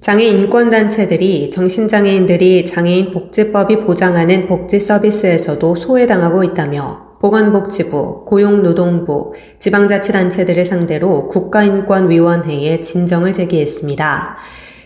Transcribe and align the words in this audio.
장애인 0.00 0.38
인권단체들이 0.38 1.50
정신장애인들이 1.50 2.64
장애인 2.64 3.10
복지법이 3.10 3.80
보장하는 3.80 4.46
복지 4.46 4.78
서비스에서도 4.78 5.74
소외당하고 5.74 6.44
있다며 6.44 7.08
보건복지부, 7.20 8.24
고용노동부, 8.24 9.32
지방자치단체들을 9.58 10.64
상대로 10.64 11.26
국가인권위원회에 11.26 12.78
진정을 12.80 13.32
제기했습니다. 13.32 14.36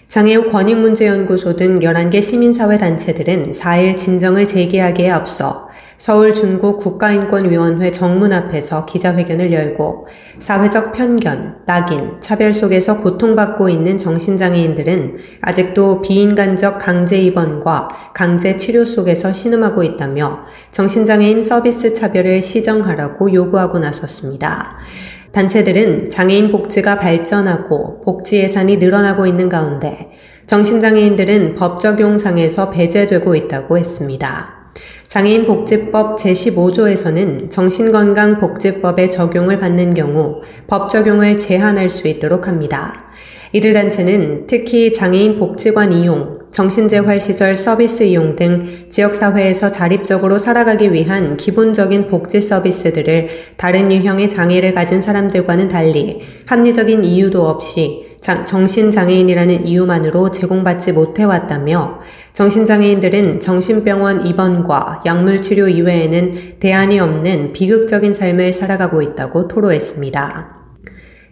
장애우 0.06 0.50
권익문제연구소 0.50 1.56
등 1.56 1.80
11개 1.80 2.22
시민사회단체들은 2.22 3.52
4일 3.52 3.98
진정을 3.98 4.46
제기하기에 4.46 5.10
앞서 5.10 5.68
서울 6.02 6.34
중구 6.34 6.78
국가인권위원회 6.78 7.92
정문 7.92 8.32
앞에서 8.32 8.86
기자회견을 8.86 9.52
열고 9.52 10.08
사회적 10.40 10.90
편견, 10.92 11.58
낙인, 11.64 12.16
차별 12.20 12.52
속에서 12.52 12.98
고통받고 12.98 13.68
있는 13.68 13.98
정신장애인들은 13.98 15.18
아직도 15.42 16.02
비인간적 16.02 16.80
강제 16.80 17.18
입원과 17.18 17.86
강제 18.14 18.56
치료 18.56 18.84
속에서 18.84 19.32
신음하고 19.32 19.84
있다며 19.84 20.40
정신장애인 20.72 21.40
서비스 21.40 21.92
차별을 21.92 22.42
시정하라고 22.42 23.32
요구하고 23.32 23.78
나섰습니다. 23.78 24.78
단체들은 25.30 26.10
장애인 26.10 26.50
복지가 26.50 26.98
발전하고 26.98 28.00
복지 28.00 28.38
예산이 28.38 28.78
늘어나고 28.78 29.26
있는 29.26 29.48
가운데 29.48 30.10
정신장애인들은 30.46 31.54
법 31.54 31.78
적용상에서 31.78 32.70
배제되고 32.70 33.36
있다고 33.36 33.78
했습니다. 33.78 34.61
장애인 35.12 35.44
복지법 35.44 36.16
제15조에서는 36.16 37.50
정신건강복지법의 37.50 39.10
적용을 39.10 39.58
받는 39.58 39.92
경우 39.92 40.40
법 40.66 40.88
적용을 40.88 41.36
제한할 41.36 41.90
수 41.90 42.08
있도록 42.08 42.48
합니다. 42.48 43.10
이들 43.52 43.74
단체는 43.74 44.46
특히 44.46 44.90
장애인 44.90 45.38
복지관 45.38 45.92
이용, 45.92 46.38
정신재활시설 46.50 47.56
서비스 47.56 48.04
이용 48.04 48.36
등 48.36 48.86
지역사회에서 48.88 49.70
자립적으로 49.70 50.38
살아가기 50.38 50.94
위한 50.94 51.36
기본적인 51.36 52.08
복지 52.08 52.40
서비스들을 52.40 53.28
다른 53.58 53.92
유형의 53.92 54.30
장애를 54.30 54.72
가진 54.72 55.02
사람들과는 55.02 55.68
달리 55.68 56.20
합리적인 56.46 57.04
이유도 57.04 57.46
없이 57.46 58.11
정신장애인이라는 58.22 59.66
이유만으로 59.66 60.30
제공받지 60.30 60.92
못해왔다며 60.92 62.00
정신장애인들은 62.32 63.40
정신병원 63.40 64.26
입원과 64.26 65.02
약물치료 65.04 65.68
이외에는 65.68 66.58
대안이 66.60 67.00
없는 67.00 67.52
비극적인 67.52 68.14
삶을 68.14 68.52
살아가고 68.52 69.02
있다고 69.02 69.48
토로했습니다. 69.48 70.62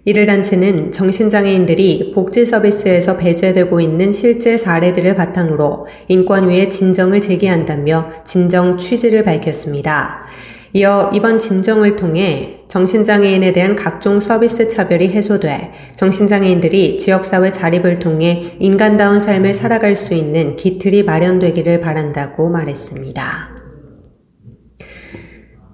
이들 0.06 0.27
단체는 0.27 0.91
정신장애인들이 0.92 2.12
복지 2.14 2.46
서비스에서 2.46 3.18
배제되고 3.18 3.80
있는 3.80 4.12
실제 4.12 4.56
사례들을 4.56 5.14
바탕으로 5.14 5.86
인권위에 6.08 6.70
진정을 6.70 7.20
제기한다며 7.20 8.11
진정 8.24 8.78
취지를 8.78 9.24
밝혔습니다. 9.24 10.24
이어 10.73 11.11
이번 11.13 11.41
진정을 11.41 11.97
통해 11.97 12.61
정신장애인에 12.69 13.53
대한 13.53 13.75
각종 13.75 14.21
서비스 14.21 14.69
차별이 14.69 15.09
해소돼 15.09 15.73
정신장애인들이 15.97 16.98
지역사회 16.98 17.51
자립을 17.51 17.98
통해 17.98 18.57
인간다운 18.61 19.19
삶을 19.19 19.53
살아갈 19.53 19.97
수 19.97 20.14
있는 20.14 20.55
기틀이 20.55 21.03
마련되기를 21.03 21.80
바란다고 21.80 22.51
말했습니다. 22.51 23.51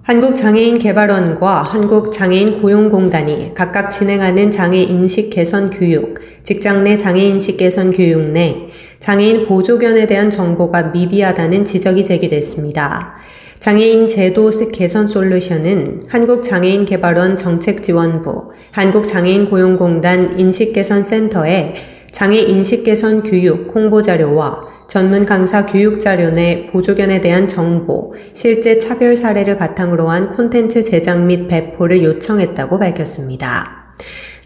한국장애인개발원과 0.01 1.63
한국장애인고용공단이 1.63 3.53
각각 3.53 3.91
진행하는 3.91 4.51
장애인식 4.51 5.29
개선 5.29 5.69
교육, 5.69 6.21
직장 6.43 6.85
내 6.85 6.95
장애인식 6.95 7.57
개선 7.57 7.91
교육 7.91 8.21
내 8.31 8.69
장애인 8.99 9.45
보조견에 9.45 10.07
대한 10.07 10.29
정보가 10.31 10.83
미비하다는 10.83 11.65
지적이 11.65 12.05
제기됐습니다. 12.05 13.17
장애인 13.59 14.07
제도 14.07 14.51
개선 14.71 15.07
솔루션은 15.07 16.03
한국장애인개발원 16.07 17.37
정책지원부, 17.37 18.51
한국장애인고용공단 18.71 20.39
인식개선센터에 20.39 21.75
장애 22.11 22.39
인식개선 22.39 23.23
교육 23.23 23.73
홍보자료와 23.75 24.77
전문 24.87 25.25
강사 25.25 25.65
교육 25.65 25.99
자료 25.99 26.29
내 26.29 26.67
보조견에 26.71 27.19
대한 27.19 27.47
정보, 27.47 28.13
실제 28.33 28.77
차별 28.77 29.17
사례를 29.17 29.57
바탕으로 29.57 30.09
한 30.09 30.35
콘텐츠 30.35 30.83
제작 30.83 31.25
및 31.25 31.47
배포를 31.47 32.03
요청했다고 32.03 32.79
밝혔습니다. 32.79 33.76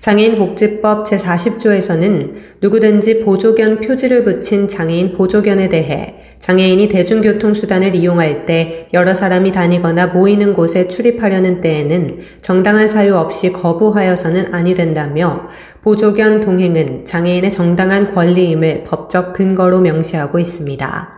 장애인 0.02 0.40
복지법 0.40 1.06
제40조에서는 1.06 2.34
누구든지 2.60 3.20
보조견 3.20 3.82
표지를 3.82 4.24
붙인 4.24 4.68
장애인 4.68 5.14
보조견에 5.14 5.70
대해 5.70 6.16
장애인이 6.40 6.88
대중교통수단을 6.88 7.94
이용할 7.94 8.48
때 8.48 8.88
여러 8.94 9.14
사람이 9.14 9.52
다니거나 9.52 10.08
모이는 10.08 10.56
곳에 10.56 10.88
출입하려는 10.88 11.62
때에는 11.62 12.18
정당한 12.42 12.88
사유 12.88 13.16
없이 13.16 13.52
거부하여서는 13.52 14.56
아니 14.56 14.74
된다며 14.74 15.50
보조견 15.84 16.42
동행은 16.42 17.06
장애인의 17.06 17.52
정당한 17.52 18.12
권리임을 18.12 18.86
법적 18.86 19.34
근거로 19.34 19.82
명시하고 19.82 20.40
있습니다. 20.40 21.10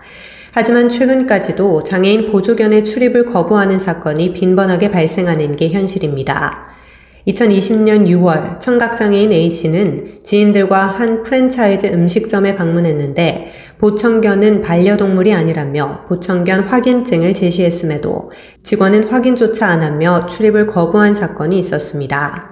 하지만 0.52 0.90
최근까지도 0.90 1.84
장애인 1.84 2.34
보조견의 2.34 2.84
출입을 2.84 3.28
거부하는 3.28 3.80
사건이 3.80 4.34
빈번하게 4.34 4.92
발생하는 4.92 5.56
게 5.56 5.70
현실입니다. 5.70 6.73
2020년 7.28 8.06
6월 8.08 8.60
청각장애인 8.60 9.32
A씨는 9.32 10.20
지인들과 10.24 10.86
한 10.86 11.24
프랜차이즈 11.24 11.88
음식점에 11.88 12.56
방문했는데 12.56 13.48
보청견은 13.78 14.62
반려동물이 14.62 15.34
아니라며 15.34 16.06
보청견 16.10 16.62
확인증을 16.62 17.34
제시했음에도 17.34 18.32
직원은 18.64 19.06
확인조차 19.06 19.68
안 19.68 19.84
하며 19.84 20.26
출입을 20.26 20.68
거부한 20.68 21.16
사건이 21.16 21.58
있었습니다. 21.60 22.50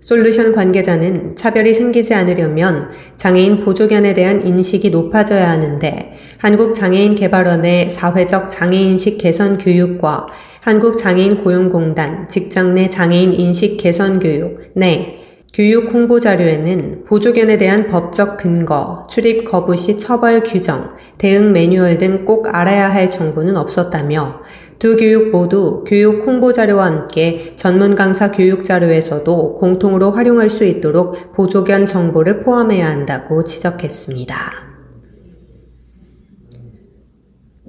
솔루션 0.00 0.54
관계자는 0.54 1.34
차별이 1.36 1.74
생기지 1.74 2.14
않으려면 2.14 2.88
장애인 3.16 3.64
보조견에 3.64 4.14
대한 4.14 4.46
인식이 4.46 4.90
높아져야 4.90 5.50
하는데 5.50 6.12
한국장애인개발원의 6.38 7.90
사회적 7.90 8.48
장애인식 8.48 9.18
개선 9.18 9.58
교육과 9.58 10.28
한국장애인고용공단 10.68 12.28
직장 12.28 12.74
내 12.74 12.90
장애인 12.90 13.32
인식 13.32 13.78
개선 13.78 14.18
교육 14.18 14.70
내 14.74 15.14
교육 15.54 15.94
홍보 15.94 16.20
자료에는 16.20 17.04
보조견에 17.06 17.56
대한 17.56 17.88
법적 17.88 18.36
근거, 18.36 19.06
출입 19.08 19.50
거부 19.50 19.76
시 19.76 19.96
처벌 19.98 20.42
규정, 20.42 20.90
대응 21.16 21.52
매뉴얼 21.52 21.96
등 21.96 22.26
꼭 22.26 22.54
알아야 22.54 22.92
할 22.92 23.10
정보는 23.10 23.56
없었다며 23.56 24.40
두 24.78 24.98
교육 24.98 25.30
모두 25.30 25.84
교육 25.86 26.26
홍보 26.26 26.52
자료와 26.52 26.84
함께 26.84 27.54
전문 27.56 27.94
강사 27.94 28.30
교육 28.30 28.62
자료에서도 28.64 29.54
공통으로 29.54 30.10
활용할 30.10 30.50
수 30.50 30.64
있도록 30.64 31.32
보조견 31.32 31.86
정보를 31.86 32.42
포함해야 32.42 32.86
한다고 32.86 33.42
지적했습니다. 33.42 34.67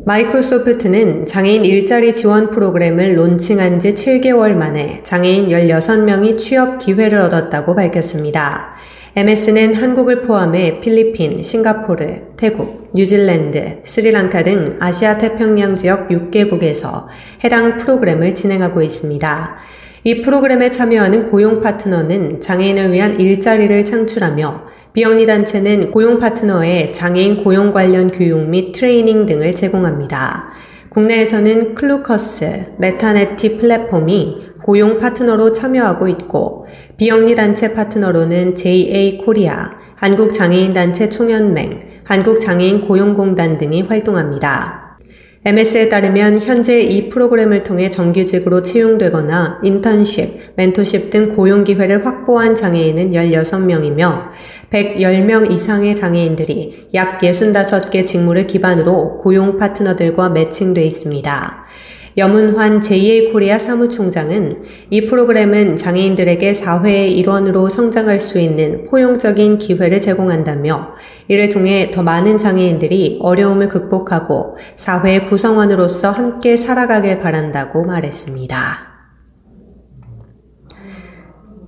마이크로소프트는 0.09 1.27
장애인 1.27 1.63
일자리 1.65 2.15
지원 2.15 2.49
프로그램을 2.49 3.15
론칭한 3.15 3.79
지 3.79 3.93
7개월 3.93 4.55
만에 4.55 5.03
장애인 5.03 5.49
16명이 5.49 6.35
취업 6.39 6.79
기회를 6.79 7.19
얻었다고 7.19 7.75
밝혔습니다. 7.75 8.73
MS는 9.15 9.75
한국을 9.75 10.23
포함해 10.23 10.81
필리핀, 10.81 11.43
싱가포르, 11.43 12.35
태국, 12.37 12.89
뉴질랜드, 12.95 13.81
스리랑카 13.83 14.41
등 14.41 14.77
아시아 14.79 15.19
태평양 15.19 15.75
지역 15.75 16.07
6개국에서 16.07 17.05
해당 17.43 17.77
프로그램을 17.77 18.33
진행하고 18.33 18.81
있습니다. 18.81 19.57
이 20.03 20.21
프로그램에 20.21 20.69
참여하는 20.69 21.29
고용 21.29 21.59
파트너는 21.59 22.39
장애인을 22.39 22.93
위한 22.93 23.19
일자리를 23.19 23.83
창출하며 23.83 24.63
비영리 24.93 25.25
단체는 25.25 25.91
고용 25.91 26.19
파트너의 26.19 26.93
장애인 26.93 27.43
고용 27.43 27.73
관련 27.73 28.09
교육 28.09 28.47
및 28.49 28.71
트레이닝 28.71 29.25
등을 29.25 29.53
제공합니다. 29.53 30.51
국내에서는 30.89 31.75
클루커스, 31.75 32.75
메타넷티플랫폼이 32.77 34.49
고용 34.63 34.99
파트너로 34.99 35.51
참여하고 35.51 36.07
있고 36.07 36.65
비영리 36.97 37.35
단체 37.35 37.73
파트너로는 37.73 38.55
JA 38.55 39.17
코리아, 39.17 39.71
한국장애인단체 39.95 41.09
총연맹, 41.09 41.89
한국장애인 42.05 42.87
고용공단 42.87 43.57
등이 43.57 43.83
활동합니다. 43.83 44.88
MS에 45.45 45.87
따르면 45.87 46.41
현재 46.41 46.81
이 46.81 47.07
프로그램을 47.07 47.63
통해 47.63 47.89
정규직으로 47.89 48.61
채용되거나 48.61 49.61
인턴십, 49.63 50.55
멘토십 50.55 51.09
등 51.09 51.33
고용 51.33 51.63
기회를 51.63 52.05
확보한 52.05 52.55
장애인은 52.55 53.11
16명이며 53.11 54.23
110명 54.69 55.49
이상의 55.49 55.95
장애인들이 55.95 56.89
약 56.93 57.19
65개 57.19 58.03
직무를 58.03 58.47
기반으로 58.47 59.17
고용 59.19 59.57
파트너들과 59.57 60.29
매칭돼 60.29 60.83
있습니다. 60.83 61.65
염은환 62.19 62.81
제2의 62.81 63.31
코리아 63.31 63.57
사무총장은 63.57 64.63
이 64.89 65.07
프로그램은 65.07 65.77
장애인들에게 65.77 66.53
사회의 66.53 67.17
일원으로 67.17 67.69
성장할 67.69 68.19
수 68.19 68.39
있는 68.39 68.83
포용적인 68.85 69.57
기회를 69.57 70.01
제공한다며 70.01 70.95
이를 71.29 71.47
통해 71.47 71.91
더 71.91 72.03
많은 72.03 72.37
장애인들이 72.37 73.19
어려움을 73.21 73.69
극복하고 73.69 74.57
사회의 74.75 75.25
구성원으로서 75.27 76.11
함께 76.11 76.57
살아가길 76.57 77.19
바란다고 77.19 77.85
말했습니다. 77.85 78.89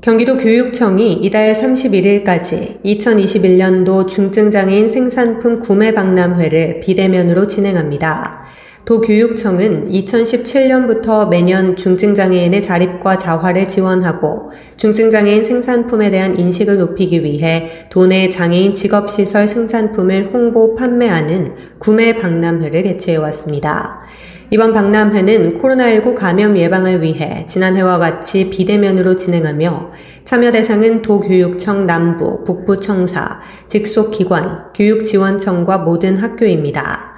경기도 0.01 0.35
교육청이 0.35 1.13
이달 1.21 1.53
31일까지 1.53 2.83
2021년도 2.83 4.07
중증장애인 4.07 4.89
생산품 4.89 5.59
구매 5.59 5.93
박람회를 5.93 6.81
비대면으로 6.81 7.47
진행합니다. 7.47 8.41
도교육청은 8.85 9.89
2017년부터 9.89 11.29
매년 11.29 11.75
중증장애인의 11.75 12.63
자립과 12.63 13.17
자활을 13.17 13.67
지원하고 13.67 14.51
중증장애인 14.77 15.43
생산품에 15.43 16.09
대한 16.09 16.37
인식을 16.37 16.79
높이기 16.79 17.23
위해 17.23 17.85
도내 17.91 18.29
장애인 18.29 18.73
직업시설 18.73 19.47
생산품을 19.47 20.31
홍보 20.33 20.75
판매하는 20.75 21.53
구매 21.77 22.17
박람회를 22.17 22.81
개최해 22.81 23.17
왔습니다. 23.17 24.01
이번 24.49 24.73
박람회는 24.73 25.61
코로나19 25.61 26.15
감염 26.15 26.57
예방을 26.57 27.01
위해 27.03 27.45
지난해와 27.47 27.99
같이 27.99 28.49
비대면으로 28.49 29.15
진행하며 29.15 29.91
참여 30.25 30.51
대상은 30.51 31.03
도교육청 31.03 31.85
남부, 31.85 32.43
북부청사, 32.43 33.41
직속기관, 33.67 34.73
교육지원청과 34.73 35.77
모든 35.77 36.17
학교입니다. 36.17 37.10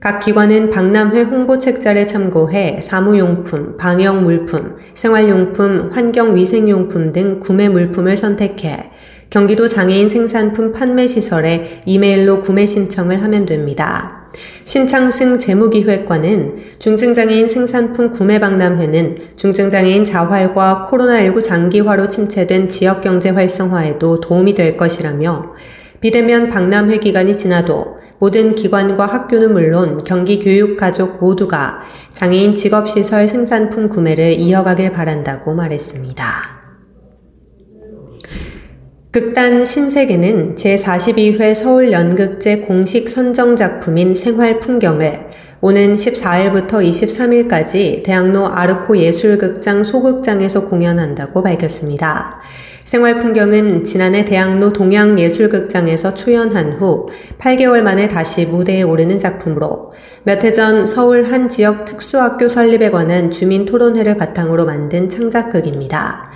각 0.00 0.20
기관은 0.20 0.70
박람회 0.70 1.22
홍보 1.22 1.58
책자를 1.58 2.06
참고해 2.06 2.80
사무용품, 2.82 3.76
방역물품, 3.78 4.76
생활용품, 4.94 5.90
환경위생용품 5.90 7.12
등 7.12 7.40
구매 7.40 7.68
물품을 7.68 8.16
선택해 8.16 8.90
경기도 9.30 9.68
장애인 9.68 10.08
생산품 10.08 10.72
판매 10.72 11.06
시설에 11.06 11.82
이메일로 11.86 12.40
구매 12.40 12.66
신청을 12.66 13.22
하면 13.22 13.46
됩니다. 13.46 14.26
신창승 14.66 15.38
재무기획관은 15.38 16.58
중증장애인 16.78 17.48
생산품 17.48 18.10
구매 18.10 18.38
박람회는 18.38 19.16
중증장애인 19.36 20.04
자활과 20.04 20.88
코로나19 20.90 21.42
장기화로 21.42 22.08
침체된 22.08 22.68
지역경제 22.68 23.30
활성화에도 23.30 24.20
도움이 24.20 24.54
될 24.54 24.76
것이라며 24.76 25.54
비대면 26.00 26.48
박람회 26.48 26.98
기간이 26.98 27.34
지나도 27.34 27.96
모든 28.18 28.54
기관과 28.54 29.06
학교는 29.06 29.52
물론 29.52 30.02
경기 30.04 30.38
교육 30.38 30.76
가족 30.76 31.20
모두가 31.20 31.80
장애인 32.10 32.54
직업시설 32.54 33.28
생산품 33.28 33.88
구매를 33.88 34.40
이어가길 34.40 34.92
바란다고 34.92 35.54
말했습니다. 35.54 36.56
극단 39.16 39.64
신세계는 39.64 40.56
제42회 40.56 41.54
서울연극제 41.54 42.58
공식 42.60 43.08
선정작품인 43.08 44.14
생활풍경을 44.14 45.26
오는 45.62 45.96
14일부터 45.96 46.86
23일까지 46.86 48.02
대학로 48.02 48.46
아르코 48.46 48.98
예술극장 48.98 49.84
소극장에서 49.84 50.66
공연한다고 50.68 51.42
밝혔습니다. 51.42 52.40
생활 52.86 53.18
풍경은 53.18 53.82
지난해 53.82 54.24
대학로 54.24 54.72
동양예술극장에서 54.72 56.14
초연한 56.14 56.74
후 56.74 57.08
8개월 57.40 57.82
만에 57.82 58.06
다시 58.06 58.46
무대에 58.46 58.82
오르는 58.82 59.18
작품으로 59.18 59.92
몇 60.22 60.44
해 60.44 60.52
전 60.52 60.86
서울 60.86 61.24
한 61.24 61.48
지역 61.48 61.84
특수학교 61.84 62.46
설립에 62.46 62.92
관한 62.92 63.32
주민 63.32 63.64
토론회를 63.64 64.16
바탕으로 64.16 64.66
만든 64.66 65.08
창작극입니다. 65.08 66.30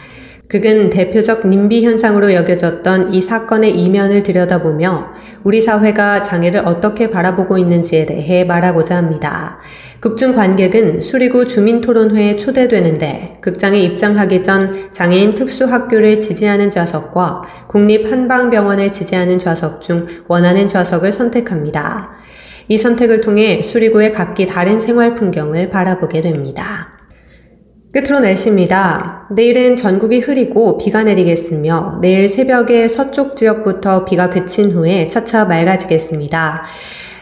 극은 0.51 0.91
대표적 0.91 1.47
님비 1.47 1.85
현상으로 1.85 2.35
여겨졌던 2.35 3.15
이 3.15 3.23
사건의 3.23 3.79
이면을 3.79 4.25
들여다보며 4.25 5.13
우리 5.45 5.61
사회가 5.61 6.23
장애를 6.23 6.63
어떻게 6.67 7.09
바라보고 7.09 7.57
있는지에 7.57 8.05
대해 8.05 8.43
말하고자 8.43 8.97
합니다. 8.97 9.61
극중 10.01 10.35
관객은 10.35 11.03
수리구 11.03 11.47
주민토론회에 11.47 12.35
초대되는데 12.35 13.39
극장에 13.41 13.79
입장하기 13.79 14.43
전 14.43 14.91
장애인 14.91 15.37
특수학교를 15.37 16.19
지지하는 16.19 16.69
좌석과 16.69 17.43
국립한방병원을 17.69 18.91
지지하는 18.91 19.39
좌석 19.39 19.81
중 19.81 20.09
원하는 20.27 20.67
좌석을 20.67 21.13
선택합니다. 21.13 22.11
이 22.67 22.77
선택을 22.77 23.21
통해 23.21 23.63
수리구의 23.63 24.11
각기 24.11 24.47
다른 24.47 24.81
생활 24.81 25.15
풍경을 25.15 25.71
바라보게 25.71 26.23
됩니다. 26.23 27.00
끝으로 27.93 28.21
날씨입니다. 28.21 29.27
내일은 29.33 29.75
전국이 29.75 30.21
흐리고 30.21 30.79
비가 30.79 31.03
내리겠으며 31.03 31.99
내일 32.01 32.29
새벽에 32.29 32.87
서쪽 32.87 33.35
지역부터 33.35 34.05
비가 34.05 34.31
그친 34.31 34.71
후에 34.71 35.09
차차 35.09 35.47
맑아지겠습니다. 35.47 36.67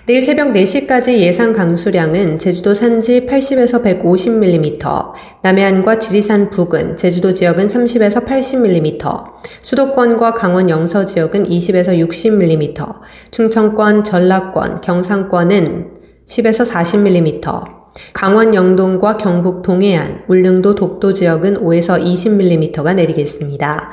내일 0.04 0.20
새벽 0.20 0.52
4시까지 0.52 1.18
예상 1.20 1.54
강수량은 1.54 2.38
제주도 2.38 2.74
산지 2.74 3.26
80에서 3.26 3.82
150mm, 3.82 5.12
남해안과 5.42 5.98
지리산 5.98 6.50
부근, 6.50 6.96
제주도 6.96 7.32
지역은 7.32 7.66
30에서 7.66 8.26
80mm, 8.26 9.24
수도권과 9.62 10.34
강원 10.34 10.68
영서 10.68 11.06
지역은 11.06 11.44
20에서 11.44 11.98
60mm, 12.06 13.00
충청권, 13.30 14.04
전라권, 14.04 14.82
경상권은 14.82 15.86
10에서 16.26 16.70
40mm, 16.70 17.77
강원 18.12 18.55
영동과 18.55 19.17
경북 19.17 19.62
동해안, 19.62 20.23
울릉도 20.29 20.75
독도 20.75 21.12
지역은 21.12 21.62
5에서 21.62 22.02
20mm가 22.02 22.94
내리겠습니다. 22.94 23.93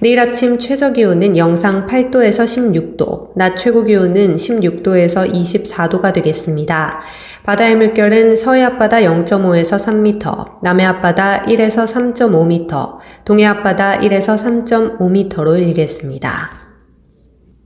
내일 0.00 0.20
아침 0.20 0.58
최저 0.58 0.92
기온은 0.92 1.36
영상 1.36 1.86
8도에서 1.86 2.44
16도, 2.44 3.30
낮 3.34 3.56
최고 3.56 3.84
기온은 3.84 4.34
16도에서 4.36 5.32
24도가 5.32 6.12
되겠습니다. 6.12 7.00
바다의 7.44 7.76
물결은 7.76 8.36
서해 8.36 8.62
앞바다 8.62 8.98
0.5에서 8.98 9.78
3m, 9.78 10.62
남해 10.62 10.84
앞바다 10.84 11.42
1에서 11.44 11.86
3.5m, 11.86 12.98
동해 13.24 13.46
앞바다 13.46 14.00
1에서 14.00 14.36
3.5m로 14.36 15.58
일겠습니다. 15.58 16.65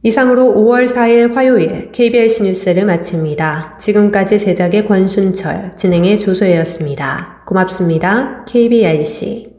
이상으로 0.02 0.54
5월 0.54 0.86
4일 0.88 1.34
화요일 1.34 1.92
KBS 1.92 2.42
뉴스를 2.42 2.86
마칩니다. 2.86 3.76
지금까지 3.78 4.38
제작의 4.38 4.86
권순철, 4.86 5.72
진행의 5.76 6.18
조소혜였습니다. 6.18 7.42
고맙습니다. 7.46 8.44
KBRC. 8.46 9.50